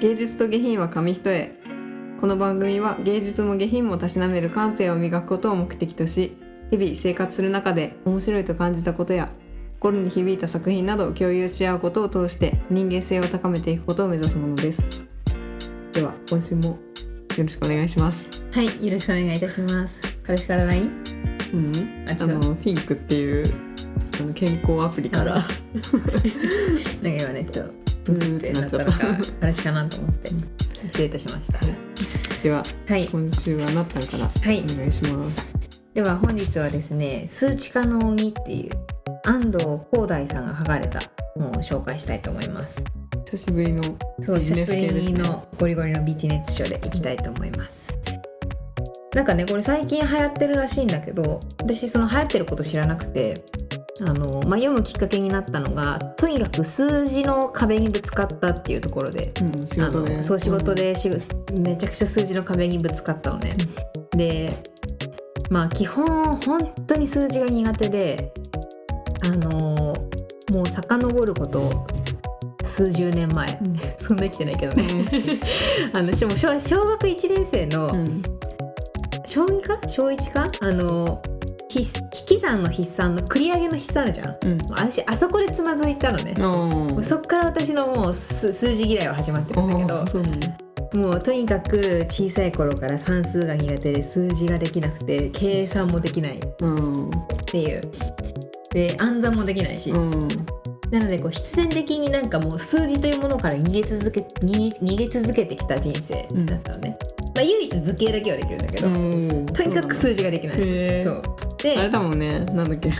[0.00, 1.50] 芸術と下品は紙一重。
[2.20, 6.36] この番組は芸術も下品もたしなめる感性を磨くことを目的とし
[6.70, 9.28] 日々生活する中で面白いと感じたことや
[9.80, 14.80] 心に響いた作品などを共有し合うことを通して人間性を高めていくことを目指すものです。
[15.92, 16.78] では今週もよ
[17.38, 18.28] ろしくお願いします。
[18.52, 20.00] はいよろしくお願いいたします。
[20.22, 20.92] 彼氏から LINE?
[21.52, 22.06] うん？
[22.08, 23.52] あのフィンクっていう
[24.20, 25.34] あの健康アプリから。
[25.34, 25.48] なんか
[27.02, 27.77] 今ねちょっと
[28.12, 28.98] ブーってなったのか
[29.40, 30.30] 彼氏かなと思って
[30.86, 31.60] 失礼いたしました。
[32.42, 33.08] でははい。
[33.08, 34.64] 今週はなったんからはい。
[34.72, 35.46] お願いします。
[35.94, 38.72] では本日はですね数値化の鬼っていう
[39.24, 39.58] 安藤
[39.90, 41.00] 光大さんが書かれた
[41.34, 42.82] 本を紹介したいと思います。
[43.30, 43.82] 久しぶりの
[44.22, 47.88] そう久しぶりのゴリゴリのビジネス書でいきたいと思います。
[49.14, 53.42] なんかねこれ最近流行ってるらしいんだけど私その流行ってること知らなくて
[54.00, 61.10] あの、まあ、読むきっかけになったのがとにかく数字の壁にぶつかったっていうところでうん仕あ事そう仕事でし、
[61.60, 63.54] めちゃくちゃ数字の壁にぶつかったのね。
[64.16, 64.52] で
[65.50, 68.32] まあ基本本当に数字が苦手で
[69.24, 69.94] あの
[70.52, 71.86] もう遡ること
[72.68, 73.76] 数十年前、うん。
[73.96, 74.84] そんな生きてないけどね。
[75.92, 78.22] あのしも小小学1年生の、うん。
[79.24, 79.78] 小2か？
[79.88, 80.50] 小1か？
[80.60, 81.37] あのひ
[81.70, 81.84] 引
[82.26, 84.36] き算の筆算の繰り上げの筆算あるじゃん。
[84.42, 84.58] うん。
[84.70, 86.34] 私あそこでつまずいたのね。
[87.02, 90.04] そっから私のもう数数字嫌いは始まってるんだけど。
[90.94, 96.38] もうとにかく小さい頃から算数が苦手で数字ができなくて計算もできない。
[96.38, 97.10] っうん
[97.44, 97.82] ていう。
[98.72, 100.10] で暗算もできないし、うん。
[100.90, 106.96] なのでこう必然的になんかもう数字というものから逃げ続け逃げ逃げ続けてきた人生だったのね、
[107.38, 110.56] まあ、唯一図形だけはできるんだけど、うんとにかく数字ができない、
[111.04, 111.22] そう。
[111.22, 112.40] あれでだもんね。
[112.40, 112.92] なんだっけ。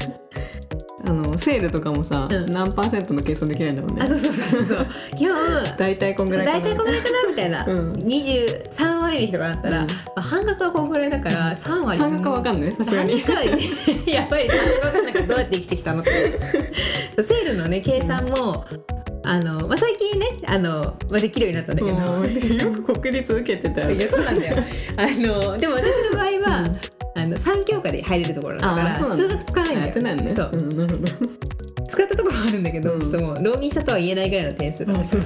[1.07, 2.53] あのセールとかもさ、うん。
[2.53, 4.03] 何パーセントの計算できないんだもんね。
[4.03, 4.87] あそうそうそうそうそう。
[5.17, 5.39] 基本
[5.77, 6.61] 大体こんぐらいかな。
[6.61, 7.93] 大体こんぐらいかなみたいな、うん。
[7.95, 9.87] 23割引とかだったら、うん。
[9.87, 11.99] まあ、半額はこんぐらいだから3割。
[11.99, 12.73] 半額はわかんない。
[12.73, 13.21] さすがに。
[13.21, 13.43] 半額は
[14.07, 15.13] やっぱり半額わかんない。
[15.15, 17.23] からどうやって生きてきたのって。
[17.23, 18.65] セールのね計算も
[19.29, 22.03] あの、まあ、最近ねあの、まあ、できるようになったんだけど、
[22.71, 24.57] よく国立受けてたよいやそうなんだよ。
[24.97, 26.65] あのでも私の場合は、
[27.15, 30.17] あの3教科で入れるところだから数学使わないんだよ。
[30.17, 31.09] ねそう、ん、なるほど
[31.89, 33.01] 使ったところはあるんだけど、うん。
[33.01, 35.03] ちょっともう浪人したとは言えないぐらいの点数だった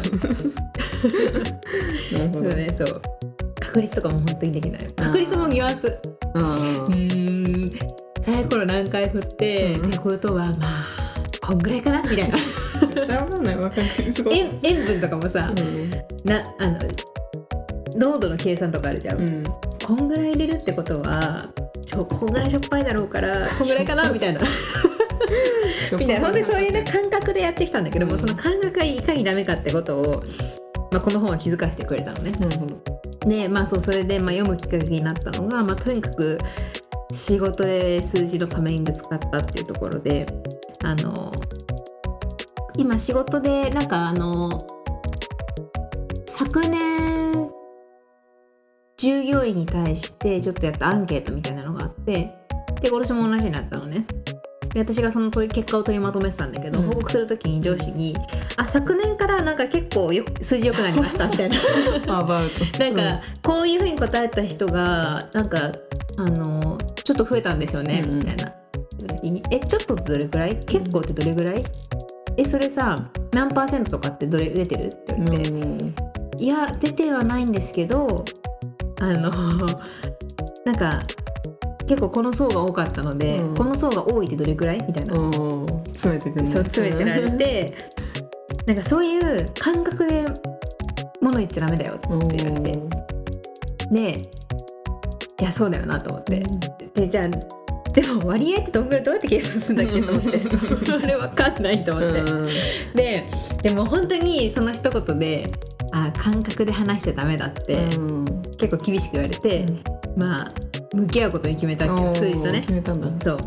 [2.18, 2.32] なるほど。
[2.32, 3.02] そうねそう。
[3.60, 4.86] 確率とかも本当にできない。
[4.96, 5.98] 確率もニュアンス。
[6.34, 7.70] あうーん。
[8.22, 9.86] サイコロ何回振って、うん。
[9.88, 11.11] ってことはまあ
[11.44, 12.02] こんぐらいかな？
[12.02, 12.38] みたいな。
[14.30, 15.50] 塩塩分とかもさ、
[16.24, 16.78] なあの
[17.96, 19.44] 濃度の計算とかあるじゃん、うん、うん
[19.84, 21.48] こんぐらい入れるってことは
[21.84, 24.08] ちょこんぐらいしょっぱいだろうからこんぐらいかな？
[24.10, 24.40] みたいな。
[25.98, 26.20] みたいな。
[26.20, 30.22] 本当にそういうね感覚でやってきたんだけども、うんその感覚がいかにダメかってことを、
[30.92, 32.32] まあ、この本は気づかせてくれたのね。
[33.26, 36.38] でまあそうそれで、まあ、読むきっかけになったのが、まあ、とにかく
[37.12, 40.26] 仕事で数字の壁にぶつかったっていうところで
[40.84, 41.32] あの
[42.76, 44.66] 今仕事でなんかあの
[46.26, 47.50] 昨年
[48.96, 52.34] 従業員に対してちょっとやったアンケートみたいなのがあって
[52.80, 54.06] で今年も同じになったのね。
[54.72, 56.86] で私がその取り結果を取りまとめてたんだけど、うん。
[56.86, 58.16] 報告する時に上司に
[58.56, 61.56] 「あ昨年からなんか結構よ数字良くなりました」みたいな。
[62.06, 65.72] なんか、こういうふうに答えた人がなんか
[66.16, 68.18] あのちょっと増えたんですよね、うんうん。
[68.20, 68.52] みたいな
[69.08, 70.56] 時に「えちょっとどれくらい？
[70.56, 71.64] 結構ってどれぐらい？
[72.36, 75.94] えそれさ何パーセントとかってどれ出てる?」って言われて「うん。
[76.38, 78.24] いや出てはないんですけど
[79.00, 79.30] あの
[80.64, 81.02] なんか
[81.86, 83.54] 結構この層が多かったので、うん。
[83.54, 85.66] この層が多いってどれくらい?」みたいな、うん。
[85.92, 86.50] 詰めてくるね。
[86.50, 87.74] そう詰めてられて、
[88.66, 90.24] なんかそういう感覚で
[91.20, 92.80] 物言っちゃダメだよってうん言われて。
[93.90, 94.22] で
[95.40, 96.42] いやそうだよなと思って、
[96.94, 97.28] でじゃあ
[97.92, 100.92] でも割合ってどんぐらいどうやって計算するんだっけと思って。
[100.92, 102.48] あれわかんないと思って、うん。
[102.94, 103.28] で
[103.62, 105.50] でも本当にその一言で
[105.92, 108.24] あ感覚で話しちゃダメだって、うん。
[108.58, 109.66] 結構厳しく言われて、
[110.16, 110.48] まあ
[110.94, 112.60] 向き合うことに決めたっけおー数字とね。
[112.60, 113.10] 決めたんだ。
[113.24, 113.38] そう。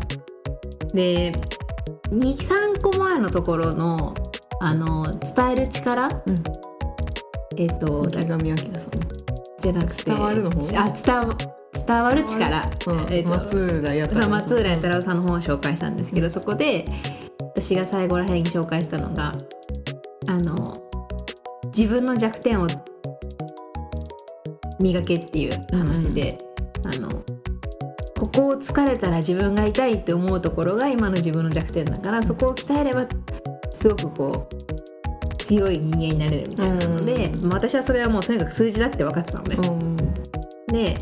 [0.94, 1.32] で
[2.10, 4.14] 23個前のところの
[4.60, 6.42] あの伝える力、うん。
[7.58, 8.90] えっ、と池上彰さん
[9.62, 11.36] じゃなくて伝わるの方あ伝わ
[11.86, 13.12] 伝わる力、うん。
[13.12, 14.02] えっと松浦弥
[14.76, 15.02] 太郎。
[15.02, 16.84] さんの本を紹介したんですけど、そこで
[17.40, 19.34] 私が最後らへんに紹介したのが
[20.28, 20.74] あの
[21.66, 22.66] 自分の弱点を
[24.80, 26.38] 磨けっていう話で、
[26.84, 27.08] あの
[28.18, 33.06] ここを疲れたら自分が痛いって思うところが今の自分の弱点だからそこを鍛えれば
[33.70, 39.96] すごくこう強い人間になれるみたいなので、で、まあ私はそれはもうとにかく数字だって分かってたのね、うん。
[40.72, 41.00] でだ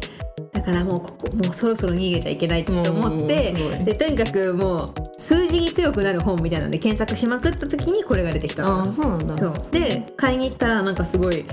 [0.65, 3.53] からもうここもうそろそろ逃げちゃいけないと思って
[3.85, 8.81] でとにかくもう数字に強くなる本みたいなので検索しまくった時にこれが出てきたの。
[8.81, 9.39] ああそうなんだ。
[9.39, 9.55] そう。
[9.71, 11.45] で買いに行ったらなんかすごい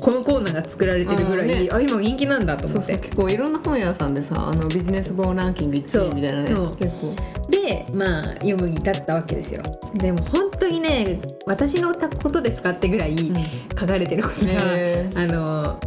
[0.00, 1.64] このコーナーが作られてるぐらいね。
[1.64, 2.96] 今人気なんだと思って。
[2.98, 6.50] 結構いろんな本屋さんでさあのビジネス本ランキング1位みたいなね。
[6.78, 7.14] 結構。
[7.50, 9.62] でまあ読むに至ったわけですよ。
[9.94, 13.16] でも本当にね私のことですかってぐらい
[13.78, 15.80] 書かれてることが、へあの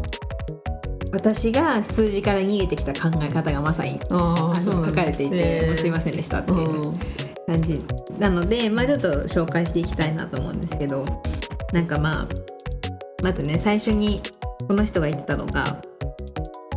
[1.13, 6.89] 私が数字から逃げてきた考え方がまさにあの書かれていて、へーすいませんでしたっていう。
[6.89, 6.93] うん。
[7.51, 7.79] 感じ。
[8.17, 11.05] なので、まあ、ちょっと紹介していきたいなと思うんですけど
[11.73, 12.27] なんかまあ
[13.23, 14.21] まずね最初に
[14.67, 15.81] この人が言ってたのが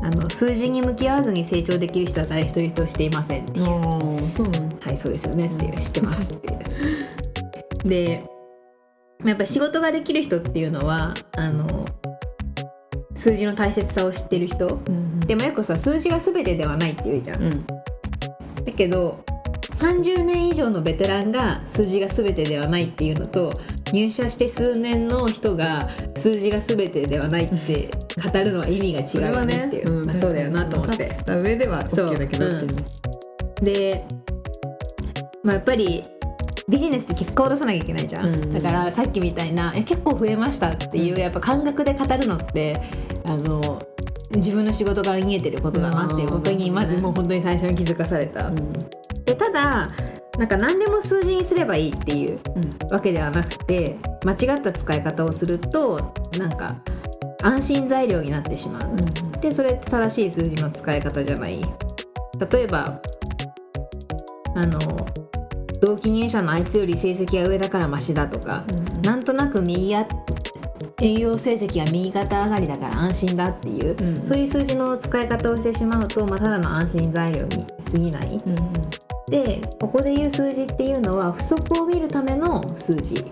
[0.03, 3.67] あの数字に向き合わずに成長できる人は誰一人としていませんっていう。
[3.67, 7.89] はいそうですよねっていう知ってますっていう。
[7.89, 8.25] で
[9.25, 11.87] やっぱ仕事ができる人っていうのはあの
[13.25, 14.67] 数字の大切さを知ってる人。
[14.87, 17.43] うんでもよくさ数字が全てではないって言うじゃん。
[17.43, 17.67] うん。
[17.67, 19.25] だけど
[19.63, 23.51] 30年以上のベテランが数字が全てではないっていうのと
[23.95, 25.89] 入社して数年の人が
[26.19, 27.89] 数字が全てではないって
[28.23, 31.17] 語るのは意味が違うよねっていう、んまあ、そうだよなと思って。
[31.27, 34.07] 上では OK だけどっていうで、
[35.43, 36.03] まあ、やっぱり
[36.69, 38.51] ビジネスって結果を出さなきゃいけないじゃん、うん。
[38.51, 42.81] だからさっきみたいなえ結構増えましたっていうやっぱ感覚で語るのって
[43.27, 43.83] あの
[44.35, 48.49] 自分の仕事から逃げてることだなっていうことにうんまずもう本当に最初に気づかされた。
[48.49, 48.73] うん。
[49.25, 49.89] でただ
[50.39, 52.41] なんか何でも数字にすればいいっていう
[52.91, 56.77] わけではなくて間違った使い方をするとなんか
[57.43, 58.97] 安心材料になってしまう。
[59.41, 61.61] でそれって正しい数字の使い方じゃない。
[62.51, 63.01] 例えば
[64.57, 64.79] あの
[65.85, 68.65] 同期入社のあいつより成績が上だからマシだとか、
[69.03, 70.07] なんとなく右が
[71.03, 74.25] 営業成績が右肩上がりだから安心だっていう、うん。
[74.25, 78.41] そういう数字の使い方をしてしまうと、まあ、ただの安心材料に過ぎない。
[78.47, 78.73] うんうん。
[79.29, 83.23] でここでいう数字っていうのは不足を見るための数字。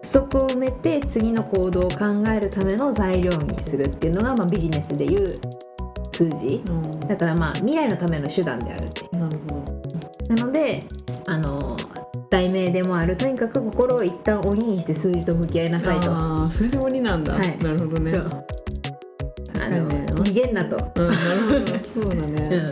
[0.00, 5.38] 不足を埋めて次の行動を考えるための材料にするっていうのが、まあ、ビジネスでいう
[6.14, 6.62] 数字。
[6.66, 7.00] うん。
[7.00, 9.06] だからまあ未来のための手段であるって。
[10.28, 10.82] なので
[11.28, 11.58] あの
[12.30, 13.16] 題名でもある。
[13.16, 16.10] とにかく心を一旦鬼にして数字と向き合いなさいと。
[16.10, 17.58] ああそれで鬼なんだ、はい。
[17.58, 18.12] なるほどね。
[19.54, 20.06] あのね。
[20.10, 20.76] 逃げんなと。
[20.96, 21.78] うんなるほど。
[21.78, 22.70] そうだね、 うん。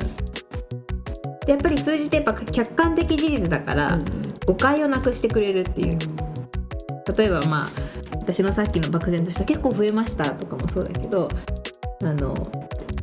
[1.47, 4.05] でやっぱり数字ってやっぱ客観的事実だから、うん
[4.47, 5.99] 誤解をなくしてくれるっていう。
[7.17, 7.71] 例えばまあ
[8.21, 11.29] 私のさっきの漠然とした「結構増えました」とかもそうだけど
[12.03, 12.35] あの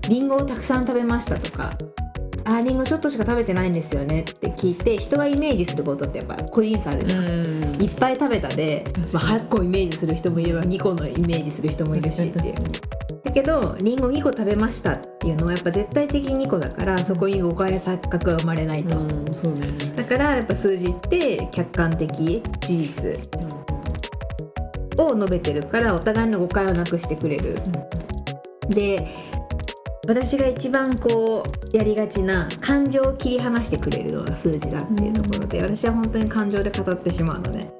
[0.10, 1.74] リンゴをたくさん食べましたとか
[2.46, 7.82] 「あーリンゴちょっとしか食べてないんですよね」って聞いて人がイメージすることってやっぱ個人差あるじゃん。
[7.82, 12.56] いっぱい食べたで、まあ、8個イメージする人もいれば2個のイメージする人もいるしっていう。
[13.24, 18.98] だけどリンゴ2個食べましたっていうのはやっぱ絶対的に2個だからそこに誤解や錯覚が生まれないと。
[18.98, 23.20] うんそうだよねだからやっぱ数字って客観的事実
[25.00, 27.58] を述べてるからお互いの誤解をなくしてくれる。
[28.70, 29.08] で
[30.12, 31.42] 私が一番こ
[31.74, 37.72] うやりがちな感情を切り離してくれるのが数字だっていうところで、私は本当に感情で語ってしまうのね。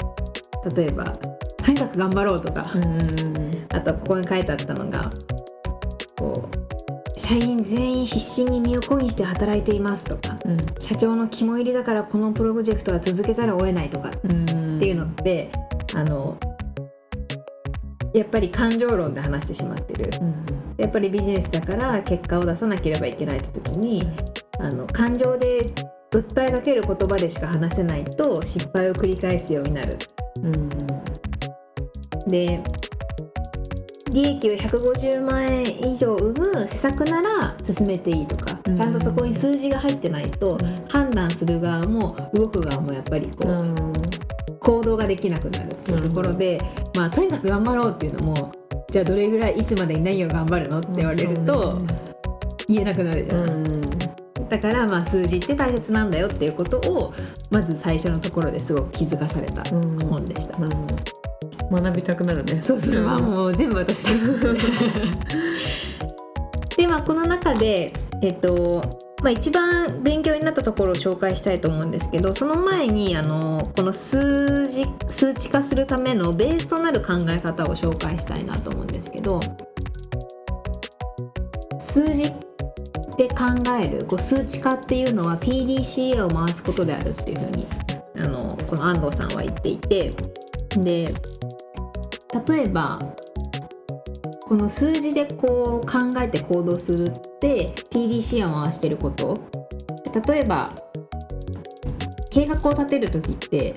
[0.74, 1.04] 例えば
[1.62, 5.10] 「とにかく頑張ろう」とか、うんあとここに書いてあったのが
[6.18, 6.50] こ
[7.16, 10.58] う社員全員必死に身を粉にして働いていますとかうん。
[10.80, 15.52] 社長の肝入りだからこのプロジェクトは続けざるを得ないとかっうんていうのって、
[15.96, 16.38] あの
[18.14, 20.10] やっぱり感情論で話してしまってる。
[20.22, 24.04] うんやっぱりビジネスだから結果を出さなければいけないって時に
[24.60, 25.68] あの感情で
[26.12, 29.98] 訴えかける言葉でしか話せないと失敗を繰り返すようになる。
[30.42, 30.70] うん
[32.28, 32.62] で
[34.12, 40.58] 利益を150万円以上生む施策なら進めていいとか、うんちゃんとそこに数字が入ってないと
[40.90, 43.91] 判断する側も動く側もやっぱりこう、うん
[44.62, 46.62] 行動ができなくなるっていうところで、
[46.96, 48.52] まあとにかく頑張ろうっていうのも
[48.92, 51.74] じゃあどれぐらいいつまでに何を頑張るのって言われると
[52.68, 53.50] 言えなくなるじゃん。
[53.50, 53.82] うん。
[54.50, 57.14] だからまあ数字って大切なんだよっていうことを
[57.50, 59.98] まず最初のところですごく気づかされたうん。
[60.00, 60.58] 本でした。
[60.60, 62.62] 学びたくなるね。
[62.62, 64.12] そうそうまあもう全部私だ。
[66.78, 68.84] でまあこの中でえっと
[69.22, 79.40] まあ、一番勉強になったところを紹介したいと思うんですけどその前にあのこの数字数値化するためのベースとなる考え方を紹介したいなと思うんですけど
[81.80, 82.24] 数字
[83.18, 83.46] で考
[83.80, 87.68] えるこう数値化っていうのは PDCA を回すことであるっていうふうに
[88.18, 90.12] あのこの安藤さんは言っていて
[90.78, 91.14] で
[92.48, 92.98] 例えば
[94.52, 99.40] この数字でこう考えて行動するって PDC を回してること。
[100.28, 100.76] 例えば
[102.30, 103.74] 計画を立てる時って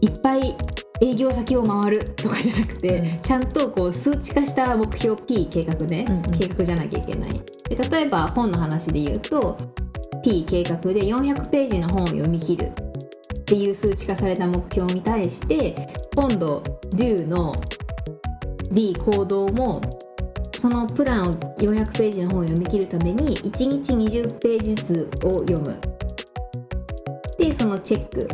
[0.00, 0.56] いっぱい
[1.02, 3.20] 営業先を回るとかじゃなくて、うん。
[3.20, 6.22] ちゃんとこう数値化した目標 P 計画ね、うんうん。
[6.38, 7.34] 計画じゃなきゃいけない。
[7.68, 9.58] で例えば本の話で言うと
[10.24, 12.72] P 計画で400ページの本を読み切る
[13.38, 16.62] っていう数値化された目標に対して今度
[16.94, 17.54] Do の
[18.74, 19.80] D 行動も
[20.58, 25.78] そのプランを400ページの本を読み切るために1日20ページずつを読む。
[27.38, 28.28] でそのチェック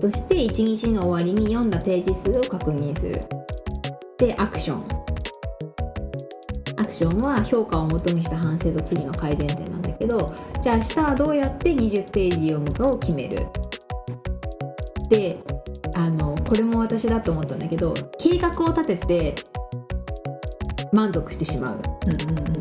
[0.00, 3.20] として1日の終わりに読んだページ数を確認する。
[4.18, 4.84] でアクション。
[6.76, 13.46] アクションは評価をもとにした反省と次の改善点なんだけどじゃあ明日はどうやって20ページ読むかを決める。
[15.08, 15.38] で
[15.94, 19.34] あのこれも私だと思ったんだけど計画を立てて
[20.92, 21.80] 満足してしまう。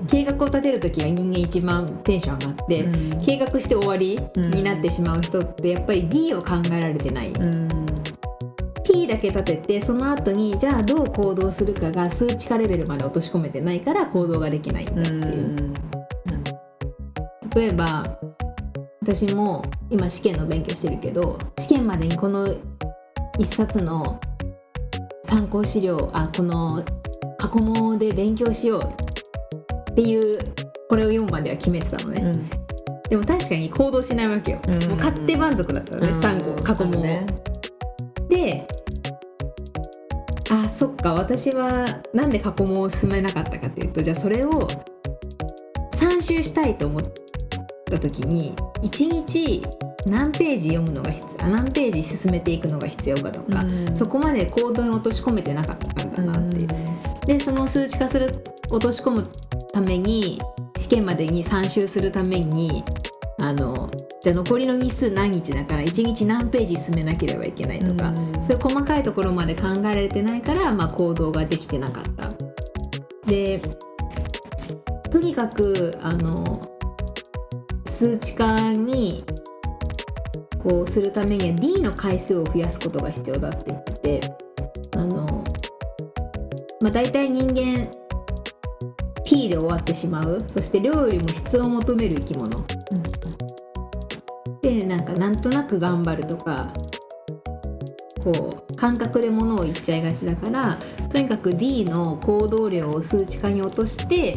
[0.07, 3.25] 計画を立てる時は人間一番テンション上がって、うん。
[3.25, 7.67] 計画して終わりになってしまう人ってやっぱり D を考えられてない、うん、
[8.83, 15.73] P だけ立ててその後にじゃあどう行動するかが数値化レベルまで落とし込めてないから行動ができないんだっていう、
[17.55, 18.19] 例えば
[19.01, 22.55] 私も今試験の勉強してるけど試験までにこの
[23.39, 24.19] 一冊の
[25.23, 26.83] 参考資料あこの
[27.37, 30.39] 過去問で勉強しようっていう
[30.89, 32.49] これを読むまでは決めてたのね、うん。
[33.09, 34.89] でも確かに行動しないわけよ、うん。
[34.89, 37.25] もう買って満足だったのね、参考過去問を、ね
[38.29, 38.67] で
[40.49, 44.67] あそっか私はなんで過去問を進めなかったかっていうとじゃあそれを
[45.93, 47.03] 参集したいと思っ
[47.89, 49.63] た時に1日
[50.05, 56.67] 何ページ読むのが必要あ何ページ進めていくのが必要かとか、うんそこまで行動に落とし込めてなかったからだなっていう。
[57.25, 59.24] でその数値化する落とし込む
[59.72, 60.41] ために
[60.77, 62.83] 試験までに3周するために
[63.39, 63.89] あの
[64.22, 72.29] じゃあ残りの日数何日だから1日何ページ進めなければいけないとか、うんそういう細かいところまで考えられてないから、まあ、行動ができてなかった。
[73.25, 73.62] で
[75.10, 76.62] とにかくあの
[77.86, 79.24] 数値化に
[80.63, 84.22] こうするためには D の回数を増やすことが必要だって言って
[84.96, 85.43] あの、
[86.82, 87.89] まあ、大体人間
[89.25, 90.43] P で終わってしまう。
[90.48, 92.65] そして量よりも質を求める生き物。
[94.62, 96.72] でなんかなんとなく頑張るとか
[98.24, 100.77] こう感覚で物を言っちゃいがちだから
[101.10, 104.36] とにかく D の行動量を数値化に落として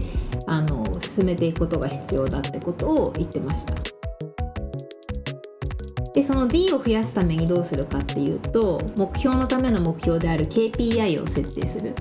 [0.48, 3.95] あの進めていくことが必要だってことを言ってました。
[6.16, 11.94] でその D を増やすためにどうするかっていうと目標のための目標である KPI を設定する。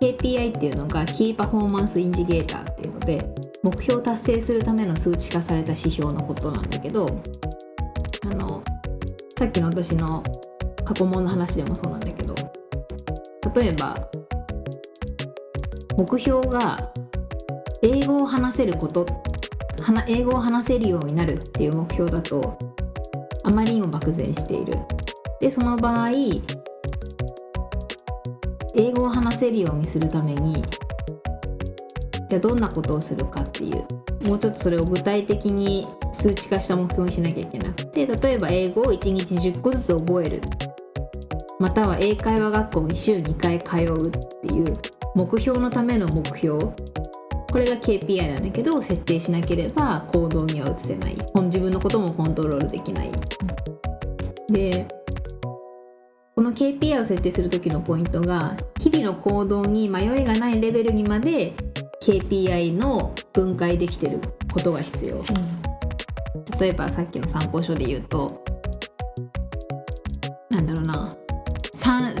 [0.00, 3.28] KPI っていうのがキーパフォーマンスインジゲーターっていうので
[3.64, 7.20] 目標を達成するための数値化された指標のことなんだけど
[8.22, 8.62] あの
[9.36, 10.22] さっきの私の
[10.84, 12.34] 過去問の話でもそうなんだけど
[13.60, 13.96] 例えば
[15.98, 16.92] 目標が
[17.82, 19.04] 英語を話せること
[20.06, 22.56] 英語を話せるようになるっていう目標だと
[23.44, 24.74] あまりにも漠然している。
[25.40, 26.10] でその場合
[28.76, 30.62] 英語を話せるようにするために
[32.28, 33.84] じゃあどんなことをするかっていう
[34.26, 40.40] もうちょっとそれを具体的に数値化した目標にしなきゃいけなくて例えば英語を1日10個ずつ覚える。
[41.58, 44.72] または英会話学校に週2回通うっていう
[45.14, 46.56] 目標のための目標
[47.50, 51.16] これが KPI なんだけど設定しなければ行動には移せない。
[51.34, 53.10] 自分のこともコントロールできない。
[54.48, 54.86] で
[56.34, 61.52] この KPI を設定する時のポイントが日々の行動に迷いがないレベルにまで
[62.02, 64.20] KPI の分解できてる
[64.52, 65.22] ことが必要。
[66.58, 68.42] 例えばさっきの参考書で言うと
[70.50, 71.10] なんだろうな。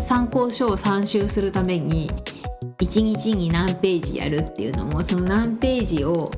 [0.00, 2.10] 参考書を参集するために
[2.80, 6.30] 1日に何ページやるっていうのもその何ページを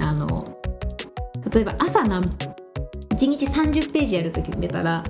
[0.00, 0.44] あの
[1.52, 5.02] 例えば朝何1日30ページやると決めたら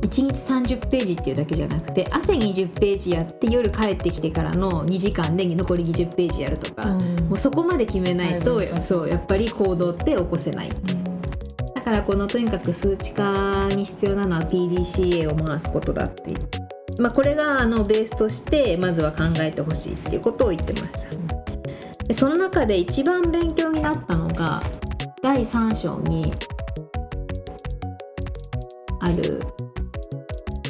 [0.00, 0.32] 1日
[0.76, 6.86] 30ページっていうだけじゃなくて朝20ページやって夜帰ってきてからの2時間で残り20ページやるとか、
[7.28, 10.70] もうそこまで決めないとはいそうやっぱり行動って起こせない
[11.74, 16.34] だからこのとにかく数値化に必要なのは PDCA を回すことだって
[16.98, 24.62] まあ、これがあのベースとしてまずは考えてほしいっていうことを言ってましたでその中で一番勉強になったのが
[25.22, 26.32] 第3章に
[29.00, 29.42] ある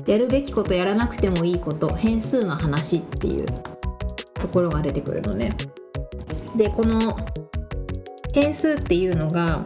[0.06, 3.46] やるべきことやらなくてもいいこと変数の話っていう
[4.34, 5.56] ところが出てくるのね。
[6.56, 7.16] でこの
[8.32, 9.62] 変数っていうのが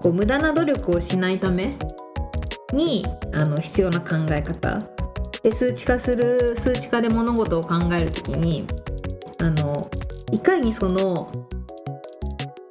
[0.00, 1.74] こう無駄な努力をしないため
[2.72, 4.78] にあの必要な考え方
[5.42, 8.66] で数値化する数値化で物事を考える時に
[9.38, 9.90] あの
[10.32, 11.30] いかにその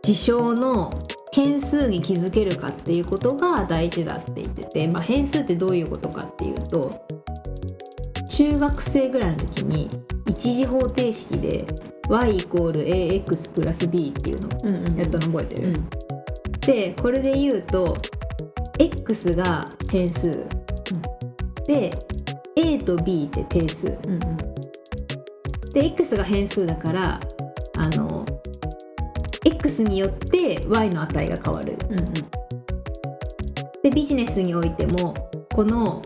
[0.03, 0.91] 事象の
[1.31, 7.05] 変数に気づけるかっていうことが大事だって言ってて、まあ、変数ってどういうことかっていうと
[8.29, 9.89] 中学生ぐらいの時に
[10.27, 11.65] 一次方程式で
[12.07, 15.73] y イコール ax プラス b っていうのやったの覚えてる、
[16.61, 17.95] でこれで言うと
[18.79, 20.47] x が変数、
[21.67, 21.91] で
[22.59, 23.97] a と b って定数、
[25.73, 27.19] で x が変数だから
[27.77, 28.25] あの
[29.45, 31.77] x によって y の値が変わる、
[33.81, 35.13] でビジネスにおいても
[35.53, 36.01] この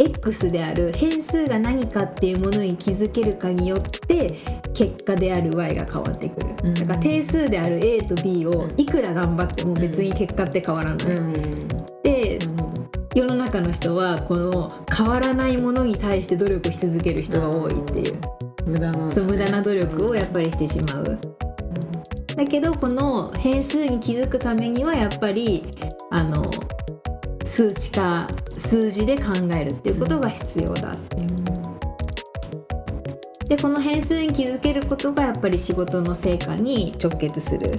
[0.00, 4.34] X である変数が何かっていうものに気づけるかによって
[4.72, 11.32] 結果である y が変わってくる、うん、だから定数である a と b をいくら頑張っても別に結果って変わらない、うん、
[11.68, 11.69] で、
[13.60, 18.20] の人はこの変わらないものに対して努力し続ける人が多いっていう、
[18.66, 21.18] 無駄なそう無駄な努力をやっぱりしてしまう。
[22.36, 25.62] だけどこの変数に気づくためにはやっぱり
[26.10, 26.44] あの
[27.44, 31.26] 数値化数字で考えるっていうことが必要だっていう。
[33.48, 37.72] でこの変数に気づけることがやっぱり仕事の成果に直結する。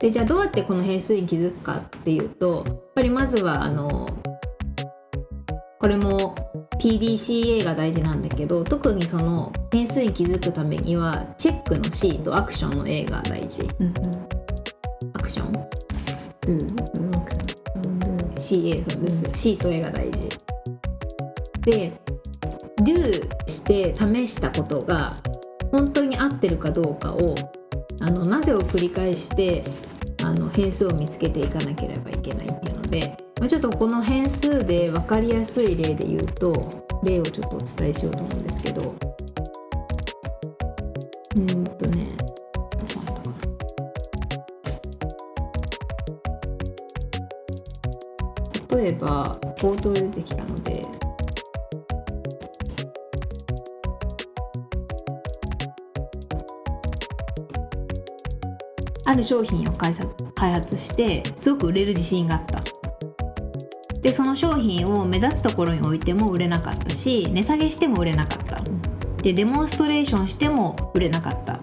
[0.00, 4.08] でじゃあどうやってこの変数に気づくかっていうとやっぱりまずはあの
[5.78, 6.34] これも
[6.80, 13.68] PDCA が大事なんだけど特にその変数に気づくためにはチェックの C とアクションの A が大事。
[13.78, 13.94] うんうん、
[15.14, 15.68] アクション、
[16.48, 16.66] うん
[18.36, 20.28] CA さんです、うん、C と A が大事。
[21.60, 21.92] で
[22.82, 25.12] Do して試したことが
[25.70, 27.34] 本当に合ってるかどうかを
[28.00, 29.62] あのなぜを繰り返して
[30.30, 36.52] あの変数を見つけていかなければいけないっていうので、まあ、ちょっとこの変数で分かりやすい例で言うと
[37.02, 38.94] 例をちょっとお伝えしようと思うんですけど
[59.20, 59.92] る商品を開
[60.52, 62.60] 発してすごく売れる自信があった。
[64.00, 68.62] でその商品を目立つところに置いても売れなかったし値下げしても売れなかった。
[69.22, 71.60] でデモンストレーションしても売れなかった。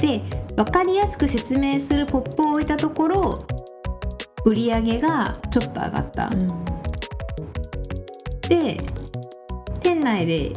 [0.00, 0.22] で
[0.56, 3.38] 分かりやすく説明するポップを置いたところ
[4.44, 6.48] 売り上げがちょっと上がった、うん、
[8.48, 8.78] で
[9.80, 10.52] 店内で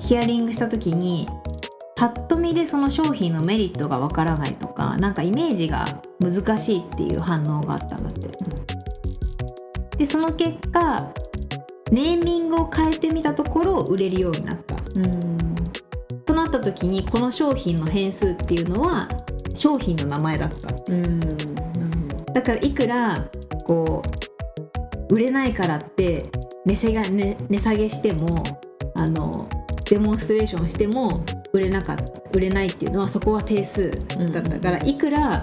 [0.00, 1.26] ヒアリングした時に
[1.98, 5.84] パッと見でその商品のメリットがわからないとかなんかイメージが
[6.20, 8.28] 難しいっていう反応があったんだって。
[9.96, 11.12] でその結果
[11.90, 14.76] ネーミングを変えてみたところ売れるようになった。
[14.94, 15.54] うん
[16.24, 19.08] となった時にこの商品の変数っていうのは
[19.56, 20.92] 商品の名前だった。
[20.92, 21.18] うん
[22.32, 23.28] だからいくら
[23.66, 24.02] こ
[25.10, 26.30] う売れないからって
[26.64, 28.44] 値下げ値値下げしても
[28.94, 29.48] あの
[29.90, 31.12] デモンストレーションしても
[31.52, 33.90] 売れなかった売れないっていうのはそこは定数
[34.32, 35.42] だったから、うん、いくら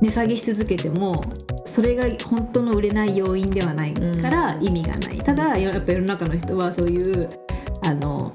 [0.00, 1.22] 値下げし続けても
[1.64, 7.28] それが本当の売れない要因ではないから意味がない、うん、ただやっぱ世の中の人はそういう
[7.82, 8.34] あの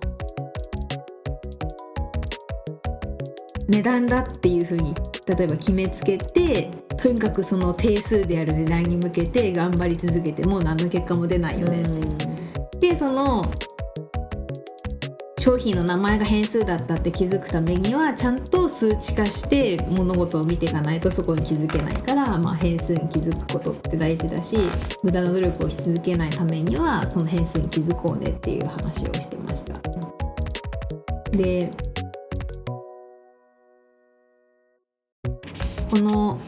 [3.67, 4.93] 値段だっていうふうに
[5.27, 12.89] 例えば決めつけてとにかくその定数である値段に向けて頑張り続けても何の結果も出ないよねって。
[12.89, 13.45] でその
[15.39, 24.57] 商品の名前が変数だったって気づくためにはちゃんと数値化して物事を見ていかないとそこに気づけないから、まあ、変数に気づくことって大事だし
[25.01, 29.79] 無駄な努力をし続けないためにはその変数に気づこうねっていう話をしてました。
[31.31, 31.71] で
[35.89, 36.39] この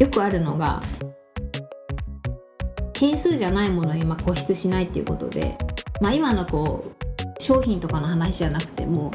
[0.00, 0.82] よくあるのが
[2.98, 5.56] 変数じゃないものを今固執しないっていうことで、
[6.04, 6.92] まあ、今のこ
[7.40, 9.10] う商品とかの話じゃなくても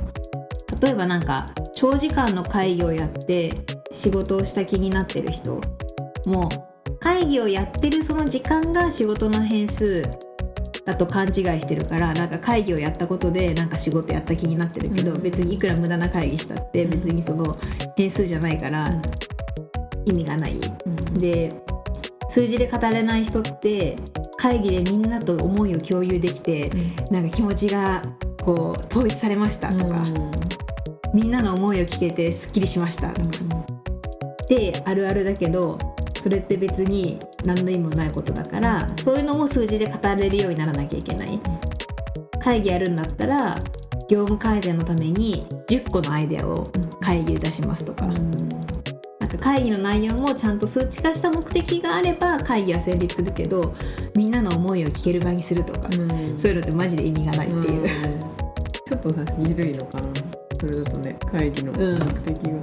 [0.81, 3.53] 例えばなんか長時間の会議をやって
[3.91, 5.61] 仕事をした気になってる人
[6.25, 6.49] も
[6.99, 10.01] 会議をやってるその時間が仕事の変数
[10.83, 17.55] だと勘違いしてるからなんか会議をやったことでなんか仕事やった気になってるけど、うん、別にいくら無駄な会議したって別にその
[17.95, 18.99] 変数じゃないから
[20.05, 20.53] 意味がない。
[20.55, 21.51] うん、で
[22.29, 23.95] 数字で語れない人って
[24.39, 28.01] 会議でみんなと思いを共有できて、うん、なんか気持ちが
[28.41, 30.05] こう統一されましたとか、
[31.13, 33.09] みんなの思いを聞けてすっきりしました。
[33.09, 33.29] とか、
[34.47, 35.77] であるあるだけど
[36.17, 41.37] それって別に何の意味もないことだからそういうのも数字で語れるようにならなきゃいけない。
[42.41, 43.59] 会議やるんだったら
[44.09, 46.63] 業務改善のために10個のアイデアを
[47.01, 48.09] 会議で出しますとか、
[49.29, 53.75] なんか会議の内容もちゃんと数値化した目的があれば会議は成立するけど
[54.15, 55.87] みんなの思いを聞ける場にするとか、
[56.35, 57.87] そういうのってマジで意味がないっていう、
[58.87, 60.09] ちょっとさ緩いのかな。
[60.59, 62.59] それだとね会議の目的が、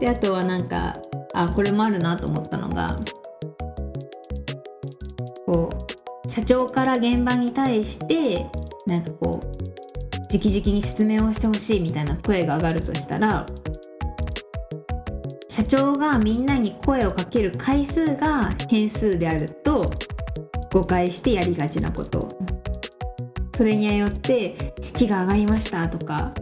[0.00, 0.94] であとはなんか
[1.34, 2.96] あこれもあるなと思ったのが
[5.44, 5.68] こ
[6.24, 8.46] う社長から現場に対して
[8.86, 9.71] なんかこう
[10.32, 13.44] 直々に説明をしてほしいみたいな声が上がるとしたら
[15.48, 19.90] 社長がみんなに声をかける回数が変数であると
[20.72, 22.28] 誤解してやりがちなこと
[23.54, 26.32] それによって士気が上がりましたとか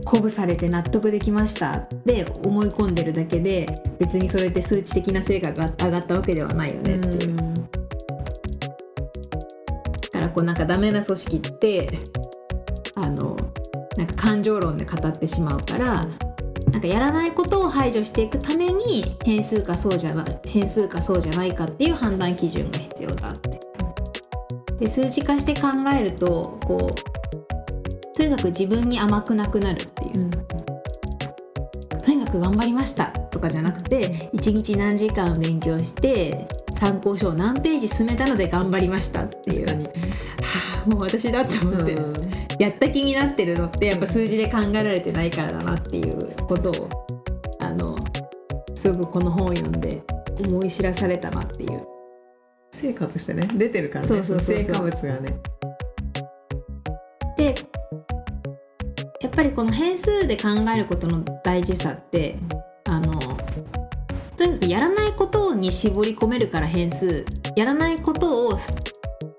[0.00, 3.66] 鼓舞されて納得できましたって思い込んでるだけで
[3.98, 7.36] 別にそれって数値的な成果が上がったわけではないよねっていう。
[10.00, 11.88] だからこうなんかダメな組織って
[12.94, 13.36] あの
[13.96, 16.06] なんか感情論で語ってしまうから
[16.72, 23.60] なんかやらないことを排除していくために変数かそうじゃない変数かそうじゃないかっていう判断基準が必要だって。
[24.78, 30.30] で数字化して考えるとこうとにかく自分に甘くなくなるっていう、
[32.02, 36.46] とにかく頑張りましたとかじゃなくて一日何時間勉強して
[36.78, 39.90] 参考書を何ページ進めたので頑張りましたっていう、は
[40.86, 41.94] あ、もう私だって思って、
[42.60, 46.90] やった気になってるのってやっぱ数字で考えられてないからだなっていうことを
[47.58, 47.96] あの
[48.74, 50.02] すごくこの本を読んで
[50.38, 51.86] 思い知らされたなっていう。
[52.72, 54.08] 成果としてね出てるからね。
[54.08, 54.64] そうそうそうそう。
[54.64, 55.40] 成果物がね。
[57.38, 57.54] で
[59.22, 62.36] やっぱりこの変数で考えることの大事さって
[62.84, 63.18] あの
[64.36, 67.24] とにかくやらないことに絞り込めるから変数。
[67.56, 68.58] やらないことを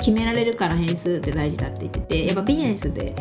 [0.02, 3.14] 決められるから変数って大事だって言っててやっぱビジネスで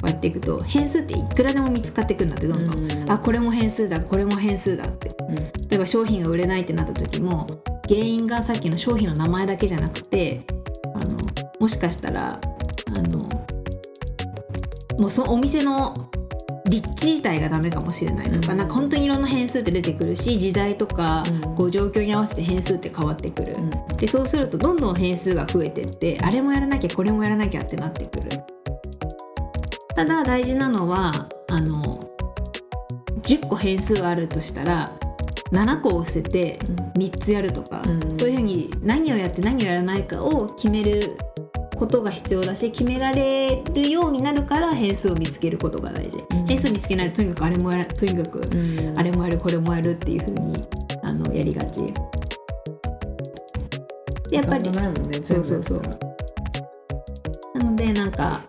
[0.00, 3.10] こうやっていくと変数っていくらでも見つかってくるんだってどんどん、うん。
[3.10, 5.08] あこれも変数だこれも変数だって。
[5.68, 7.46] 例えば商品が売れないってなった時も
[7.88, 10.44] 原因がさっきの商品の名前だけじゃなくて
[10.94, 11.18] あの
[11.58, 12.40] もしかしたら
[12.86, 13.28] あの
[14.98, 15.94] もうそのお店の
[16.68, 18.58] 立地自体がダメかもしれないとか,、うん。
[18.58, 21.54] なんか本当にいろんな変数って出てくるし時代とか、うん。
[21.54, 23.70] こう状況に合わせて変数って変わってくる、うん。
[23.96, 28.30] でそうするとどんどん変数が増えてってあれもやらなきゃこれもやらなきゃってなってくる。
[29.94, 32.00] ただ大事なのはあの
[33.22, 34.92] 10個変数あるとしたら
[35.50, 36.58] 7個を捨てて
[36.96, 38.18] 3つやるとか、うん。
[38.18, 41.16] そういうふうに何をやって何をやらないかを決める
[41.78, 46.46] ことが必要だし決められるようになるから変数を見つけることが大事、うん。
[46.46, 48.98] 変数見つけないととにかくあれもやらとにかくうん。
[48.98, 50.56] あれもやるこれもやるっていうふうに
[51.02, 51.92] あのやりがち。
[54.30, 54.72] でやっぱりね
[55.24, 55.82] そうそうそう。
[57.54, 58.42] なのでなんか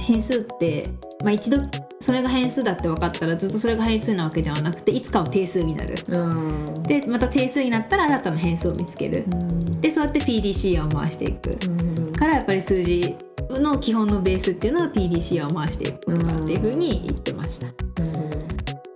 [0.00, 0.88] 変数って、
[1.22, 1.58] まあ、一度
[2.00, 5.94] それが変数だって分かったらずっとそれが変数なわけではなくていつかは定数になる。
[6.08, 6.82] うん。
[6.82, 9.24] でまた定数になったら新たな変数を見つける。
[9.80, 11.56] でそうやって PDCA を回していく。
[11.66, 12.12] うん。
[12.12, 13.16] からやっぱり数字
[13.58, 17.68] の基本のベースっていうのは PDCA を回していくことだっていうふうに言ってました。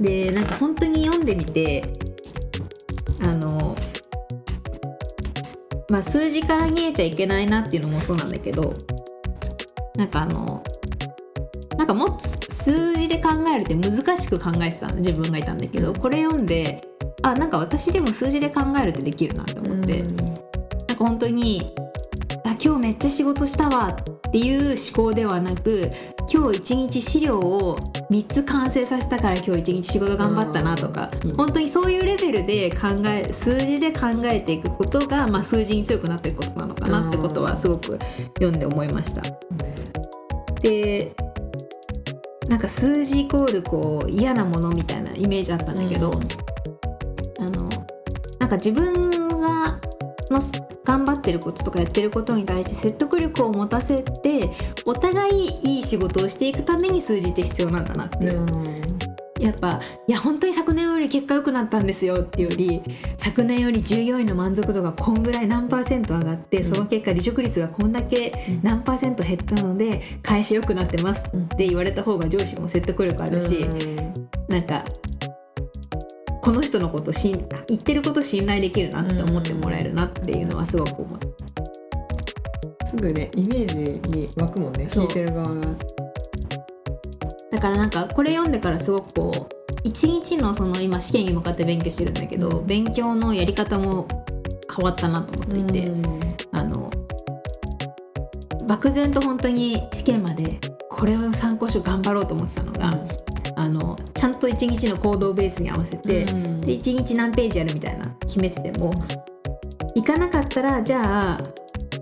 [0.01, 1.83] でなんか本当に読んでみて
[3.23, 3.75] あの
[5.91, 8.73] まあ数字から見えちゃいけないなっていうのもそうなんだけど
[9.97, 10.63] なんかあの
[11.79, 16.87] なんかもっと数字で考えるって難しく考えてたの自分がいたんだけどこれ読んで
[17.23, 20.17] あなんか私でも数字で考えるってできるなと思って、なん
[20.87, 21.75] か本当に
[22.87, 25.91] めっちゃ仕事したわっていう思考ではなく
[26.33, 27.77] 今日一日資料を
[28.13, 31.35] 3つ完成させたから今日一日仕事頑張ったなとかうん。
[31.35, 37.99] 本当にそういうレベルで考え数字で考えていくことが、まあ、数字に強くなっていくことなのかなってことはすごく
[38.39, 39.23] 読んで思いました。
[40.61, 41.13] で
[42.47, 46.13] なんか数字イコールこう嫌なものみたいなイメージあったんだけど、
[47.41, 47.69] あの
[48.39, 49.81] なんか自分が
[50.31, 50.41] の
[50.85, 54.51] 頑張ってることとかやってることに対して説得力を持たせて
[54.85, 58.25] お互いいい仕事をしていくために数字って必要なんだなって。
[58.25, 58.47] いう、
[59.41, 62.83] やっぱいや本当に昨年より結果良くなったんですよっていうより
[63.19, 66.65] 昨年より従業員の満足度がこんぐらい何パーセント上がって、ん。
[66.65, 68.61] その結果離職率がこんだけうん。
[68.63, 73.67] 何パーセント減ったので会社良くなってますって言われた方が上司も説得力あるし、
[74.49, 74.85] なんか
[76.47, 81.19] この人のことしん言ってること信頼できるなって思ってもらえるなっていうのはすごく思う。
[82.87, 85.07] すぐねイメージに湧くもんねそう。
[85.09, 85.61] 聞いてる側が
[87.51, 92.67] だからなんかこれ読んでからすごくこう一日のその今試験に向かって勉強してるんだけど、うん。
[92.67, 94.07] 勉強のやり方も
[94.73, 95.91] 変わったなと思っていて、
[96.53, 96.89] あの
[98.69, 103.36] 漠然と本当に試験までこれを参考書頑張ろうと思ってたのが、あのちゃん
[104.47, 106.61] と一日の行動ベースに合わせて、うん。
[106.61, 108.93] で1日何ページやるみたいな決めてても
[109.95, 111.41] 行かなかったらじゃあ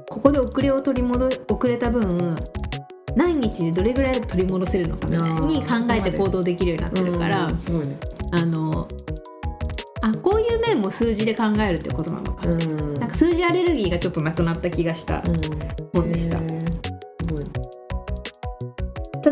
[0.09, 2.37] ここで遅れを取り戻遅れた分
[3.16, 7.96] 何日でどれぐらいで取り戻せるのかみたいに考えて行動できるようになってるから、うんね。
[8.33, 8.88] あの
[10.02, 12.46] あこういう面も数字で考えるってことなのか。
[12.46, 12.94] な,、うん。
[12.94, 15.22] なんか数字アレルギーがちょっとなくなった気がした、
[15.94, 16.37] 本でした。
[16.37, 16.44] へー。
[16.44, 16.53] すごいた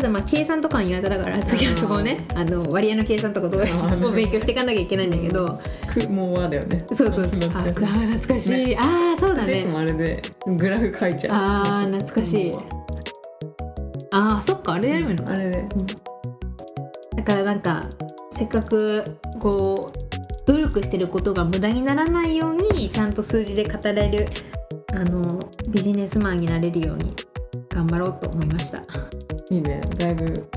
[0.03, 5.59] だまあ計算とかは苦手だから次はそこをねあの割合の計算とかどうを勉強していかなきゃいけないんだけど、
[5.91, 12.55] くもう和だよねそうそうそう懐かしいあくわ懐かしい、ああそうだいつねもあれでグラフ書いちゃうあー懐かしい
[14.11, 15.67] ああそっかあれやればいいのあれで
[17.15, 17.83] だからなんか
[18.31, 19.03] せっかく
[19.39, 24.27] こう努力してることが無駄にならないようにちゃんと数字で語れる
[24.93, 25.39] あの
[25.69, 27.15] ビジネスマンになれるように
[27.69, 28.83] 頑張ろうと思いました。
[29.53, 29.81] いいね。
[29.97, 30.49] だいぶ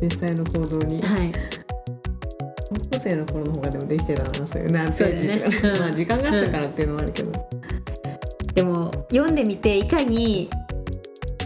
[0.00, 1.02] 実際の行動に。
[1.02, 1.32] はい、
[2.68, 5.56] 高校生の頃の方がでもできてたなそういう何ページとかね。
[5.56, 5.80] うん。
[5.80, 7.32] まあ時間があったからっていうのもあるけど、
[8.54, 10.48] でも読んでみていかに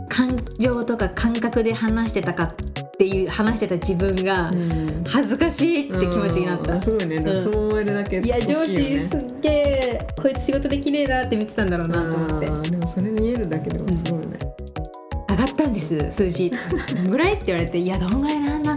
[0.08, 2.54] 感情とか感覚で話してたかっ
[2.98, 5.04] ていう話してた自分がうん。
[5.06, 6.74] 恥ずかしいって気持ちになった。
[6.74, 6.80] うん。
[6.80, 7.52] すごいね、うん。
[7.52, 12.70] そう思えるだけいや大きよ上司ねすっげえこいつ仕事できねえなって見てたんだろうなと思って。
[12.70, 14.38] でもそれ見えるだけでもすごいね、
[15.36, 16.50] 上がったんです数字。
[17.08, 18.76] ぐらいって言われていやどんぐらいなんだ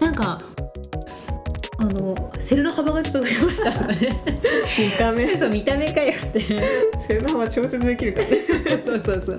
[0.00, 0.10] な。
[0.10, 0.42] んか
[1.06, 1.32] す
[1.78, 4.22] あのセルの幅がちょっと増えましたとかね。
[4.78, 5.38] 見た目。
[5.38, 6.40] そう見た目かよって。
[6.40, 8.42] セルの幅調節できるからね。
[8.42, 9.38] そうそうそうそう。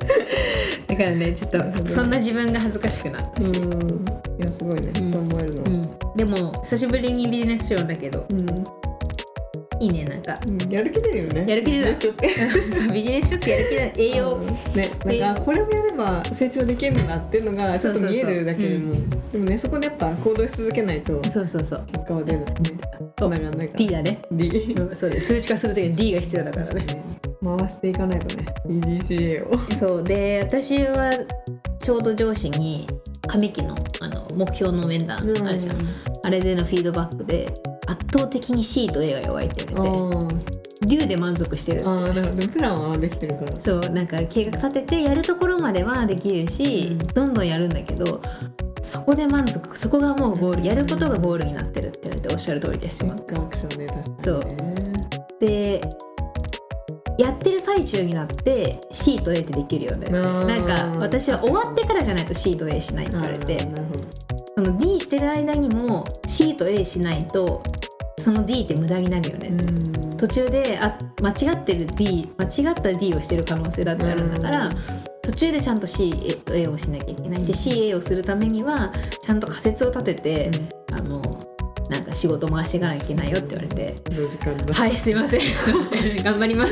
[0.87, 4.07] だからねちょっとそんな自分が恥ずかしくなったし、うん。
[4.39, 5.11] いやすごいね、うん。
[5.11, 6.15] そう思えるのうん。
[6.15, 8.25] でも久しぶりにビジネスショーだけど。
[8.29, 8.45] うん、
[9.79, 10.39] いいねなんか。
[10.47, 11.45] うんやる気出るよね。
[11.47, 13.81] やる気出たでしょってそうビジネスショーってやる気だ。
[14.03, 18.95] 栄養、ね、なんかこれをやれば成長できるんだっていうのがちょっと見えるだけでも。
[19.31, 21.21] でもねそこでやっぱ行動し続けないと。
[21.29, 21.85] そうそうそう。
[21.91, 22.45] 結果は出るね。
[23.17, 23.77] つながんないから。
[23.77, 24.21] D だね。
[24.31, 26.85] D うんそうです数値化するときに D が必要だからね。
[27.43, 28.45] 回していかないとね。
[28.67, 29.57] EDCA を。
[29.79, 30.03] そう。
[30.03, 31.13] で私は
[31.81, 32.85] ちょうど上司に
[33.27, 35.77] 上期のあの目標の面談あるじゃん、
[36.23, 37.53] あれでのフィードバックで
[37.89, 39.97] 圧倒的に C と A が弱いって言われて。
[39.97, 39.99] あ
[40.81, 41.83] デューで満足してる。
[41.85, 43.61] あーなるほどプランはできてるから。
[43.61, 46.97] そうなんか計画立ててやるところまではできるし、うん。
[46.99, 48.21] どんどんやるんだけど
[48.81, 54.99] そこで満足そこがもうゴールやることがゴールになってるって言われておっしゃる通りですテックアクションね確かにね。
[55.41, 55.81] で
[57.17, 63.67] やってる最中になって C と A ってできるよねなんか私は終わってからじゃないと C と A しないって言われあて
[65.09, 67.63] してる間にも C と A しないと
[68.19, 70.17] その D って無駄になるよね、うん。
[70.17, 74.75] 途中であ間違ってる D 間違った D をしてる可能性だってあるんだから、うん。
[75.23, 77.43] 途中でちゃんと CA をしなきゃいけない。
[77.43, 78.91] で CA をするためには
[79.23, 80.51] ちゃんと仮説を立てて、
[80.91, 81.21] あの
[81.89, 83.95] なんか仕事回していかなきゃいけないよって言われて。
[84.73, 85.41] はいすいません。
[86.23, 86.71] 頑張ります。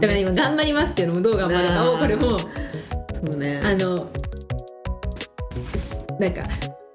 [0.00, 2.46] だから今頑張りますっていうのもどう頑張るかをこれもそ
[3.32, 3.60] うね。
[3.62, 4.08] あの
[5.76, 6.85] すなんかしあの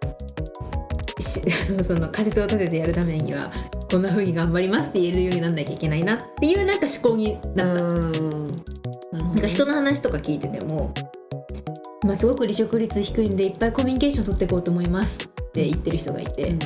[1.84, 3.52] その仮説を立ててやるためには
[3.92, 7.74] こんな風に頑張りますって言えるようにならなきゃいけないなっていうなんか思考になった。
[7.74, 8.48] うん。
[9.12, 10.94] なんか人の話とか聞いてても、
[12.06, 16.60] まあ、すごく離職率低いんでいっぱいコミュニケーション取っていこうと思いますって言ってる人がいて、うん。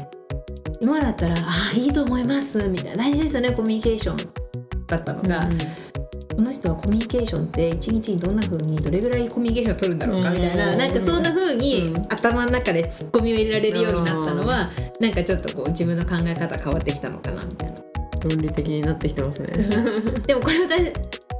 [0.81, 4.17] 今だったら「ああいいと思います」みたいな「大事ですよねコミュニケーション」
[4.87, 5.49] だったのが、
[6.35, 10.77] この人はコミュニケーションって一日にどんな風にどれぐらいコミュニケーションを取るんだろうかみたいな、うん。
[10.77, 12.01] なんかそんな風にうん。
[12.09, 14.69] 頭の中でツッコミを入れられるようになったのは、
[14.99, 17.75] なんかちょっとこう自分の考え方変わってきたのかなみたいな。
[18.25, 19.47] 論理的になってきてますね。
[20.25, 20.77] でもこれをだ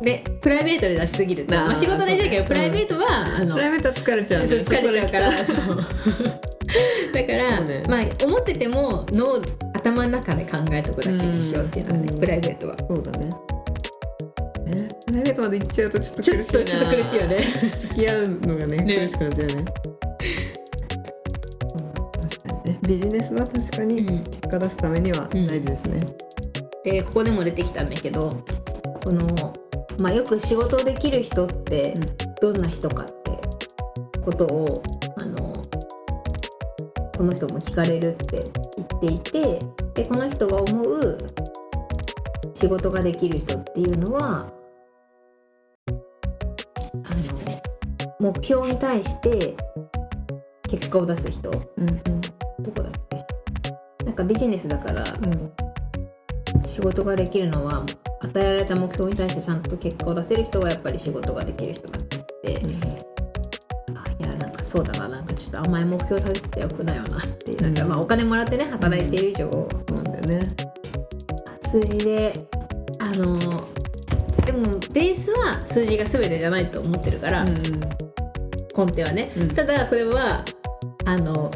[0.02, 4.48] ねプライベートで出しすぎるとまあ、仕事大事だけど、プライベートは、あのプライベートは疲れちゃうね。
[4.48, 5.38] 疲れちゃうから。
[5.38, 5.76] そそう。
[7.14, 7.84] だから、ね。
[7.88, 9.40] まあ思ってても脳
[9.74, 12.20] 頭の中で考えとくだけにしようっていうのはね、うん。
[12.20, 12.76] プライベートは。
[12.88, 13.55] そうだね
[14.66, 14.90] ね。
[15.06, 16.44] プライベートまで行っちゃうとちょっと苦しいな。
[16.44, 17.38] ちょっと苦しいよね。
[17.78, 18.96] 付き合うのがねね。
[19.00, 19.66] 苦しくなっちゃうね。
[22.22, 22.80] 確かにね。
[22.84, 24.24] ビジネスは確かにうん。
[24.24, 26.06] 結果出すためには大事ですね、
[26.84, 28.44] でここでも出てきたんだけど
[29.04, 29.54] この、
[30.00, 32.26] まあ、よく仕事できる人ってうん。
[32.42, 33.32] どんな人かって
[34.22, 34.84] ことを
[35.16, 35.54] あの
[37.18, 38.44] この人も聞かれるって
[39.02, 39.60] 言っていて
[39.96, 41.18] でこの人が思う
[42.56, 44.52] 仕事ができる人っていうのは
[48.20, 49.56] の目標に対して
[50.70, 51.52] 結果を出す人。
[51.52, 52.00] どうんうん。
[52.72, 54.06] こだっけ？
[54.06, 55.52] なんかビジネスだからうん。
[56.66, 57.86] 仕事ができるのは
[58.22, 62.18] 与えられた目標に対してちゃんと結果を出せる人がやっぱり仕事ができる人だって、
[63.94, 65.10] あいやなんかそうだな。
[65.10, 67.62] なんかちょっと甘い目標立ててよくないよなっていう。
[67.62, 70.56] なんか、うんまあお金もらってね働いている以上、そうなんだよね
[71.76, 72.48] 数字で
[73.00, 73.38] あの
[74.46, 77.56] でもベースは数字が全てじゃないと思ってるから、うん
[78.78, 79.56] 根底はね、うん。
[79.56, 80.44] ただそれは
[81.06, 81.50] あの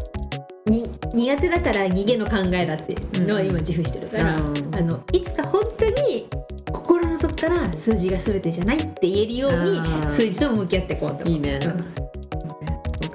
[0.68, 4.76] に苦手だから逃げの考えだっていうのは今自負してるから、うん。
[4.76, 6.30] あのいつか本当に
[6.72, 11.16] 心の底から数字が全てじゃないって言えるように数字と向き合っていこうと。
[11.16, 11.60] 思ういいね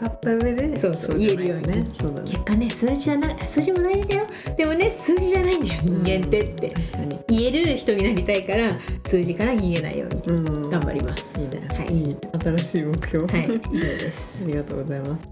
[0.05, 1.69] うん分かった上でそうそう言えるように。
[1.69, 2.31] ねそうだね。
[2.31, 4.27] 結果ね数字じゃな数字も大事だよ。
[4.57, 6.71] でもね数字じゃないんだよ人間ってって。
[6.71, 7.19] 確かに。
[7.29, 8.71] 言える人になりたいから
[9.07, 10.71] 数字から逃げないようにうん。
[10.71, 11.97] 頑張ります、いいね、はい。
[11.97, 13.27] いい新しい目標。
[13.27, 14.38] はい以上です。
[14.45, 15.29] ありがとうございます。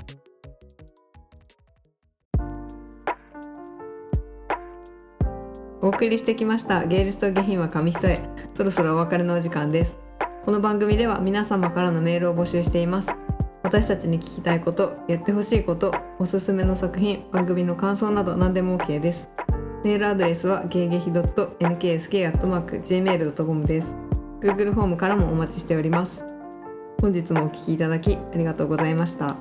[5.83, 8.21] お送りしてきました芸術と下品は紙一重。
[8.57, 9.97] そろそろお別れのお時間です。
[10.45, 13.09] この番組では皆様からのメールを募集しています
[13.63, 19.29] 私たちに聞きたいことやってほしいことおすすめの作品番組の感想など何でも OK です。
[19.85, 23.89] メールアドレスはゲゲヒ .nksk.gmail.com です。
[24.41, 26.25] Google フォームからもお待ちしております。
[27.01, 29.37] 本日もお聞きいただきありがとうございました。